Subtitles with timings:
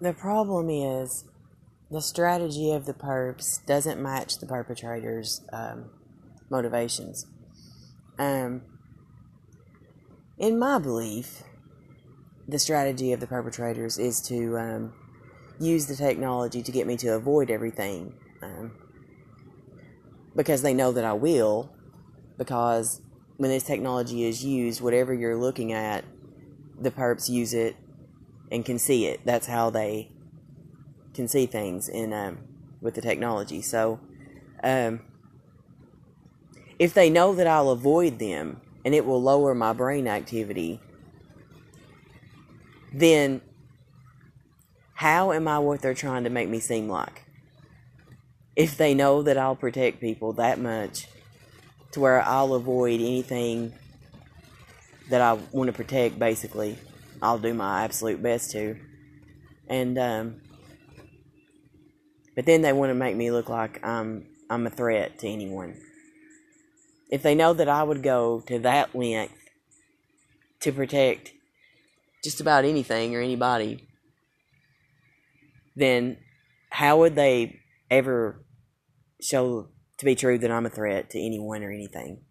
[0.00, 1.24] the problem is
[1.90, 5.90] the strategy of the perps doesn't match the perpetrators' um,
[6.50, 7.26] motivations.
[8.18, 8.62] Um,
[10.38, 11.42] in my belief,
[12.48, 14.92] the strategy of the perpetrators is to um,
[15.58, 18.72] use the technology to get me to avoid everything um,
[20.34, 21.72] because they know that I will.
[22.36, 23.00] Because
[23.38, 26.04] when this technology is used, whatever you're looking at,
[26.78, 27.76] the perps use it
[28.50, 29.20] and can see it.
[29.24, 30.10] That's how they
[31.14, 32.38] can see things in um,
[32.80, 33.62] with the technology.
[33.62, 34.00] So,
[34.62, 35.00] um,
[36.78, 40.80] if they know that I'll avoid them and it will lower my brain activity,
[42.92, 43.40] then
[44.94, 47.24] how am I what they're trying to make me seem like?
[48.54, 51.08] If they know that I'll protect people that much
[51.92, 53.72] to where I'll avoid anything
[55.10, 56.78] that I want to protect, basically,
[57.22, 58.76] I'll do my absolute best to.
[59.68, 60.40] And, um,
[62.34, 65.80] but then they want to make me look like I'm, I'm a threat to anyone.
[67.10, 69.34] If they know that I would go to that length
[70.60, 71.32] to protect
[72.24, 73.86] just about anything or anybody,
[75.76, 76.16] then
[76.70, 78.44] how would they ever
[79.20, 82.22] show to be true that I'm a threat to anyone or anything?